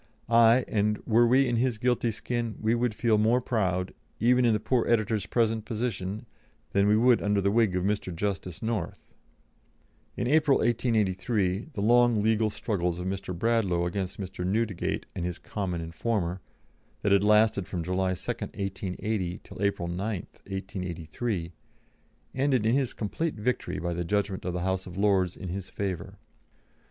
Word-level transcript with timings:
Aye, 0.29 0.65
and 0.67 0.97
were 1.05 1.27
we 1.27 1.47
in 1.47 1.57
his 1.57 1.77
guilty 1.77 2.09
skin, 2.09 2.55
we 2.59 2.73
would 2.73 2.95
feel 2.95 3.19
more 3.19 3.39
proud, 3.39 3.93
even 4.19 4.45
in 4.45 4.53
the 4.53 4.59
poor 4.59 4.83
editor's 4.87 5.27
present 5.27 5.63
position, 5.63 6.25
than 6.71 6.87
we 6.87 6.97
would 6.97 7.21
under 7.21 7.39
the 7.39 7.51
wig 7.51 7.75
of 7.75 7.83
Mr. 7.83 8.11
Justice 8.11 8.63
North." 8.63 9.13
In 10.17 10.25
April, 10.25 10.57
1883, 10.57 11.67
the 11.73 11.81
long 11.83 12.23
legal 12.23 12.49
struggles 12.49 12.97
of 12.97 13.05
Mr. 13.05 13.37
Bradlaugh 13.37 13.85
against 13.85 14.19
Mr. 14.19 14.43
Newdegate 14.43 15.05
and 15.15 15.23
his 15.23 15.37
common 15.37 15.81
informer, 15.81 16.41
that 17.03 17.11
had 17.11 17.23
lasted 17.23 17.67
from 17.67 17.83
July 17.83 18.15
2, 18.15 18.31
1880, 18.31 19.39
till 19.43 19.61
April 19.61 19.87
9, 19.87 19.99
1883, 20.21 21.51
ended 22.33 22.65
in 22.65 22.73
his 22.73 22.93
complete 22.95 23.35
victory 23.35 23.77
by 23.77 23.93
the 23.93 24.03
judgment 24.03 24.45
of 24.45 24.53
the 24.53 24.61
House 24.61 24.87
of 24.87 24.97
Lords 24.97 25.37
in 25.37 25.49
his 25.49 25.69
favour. 25.69 26.17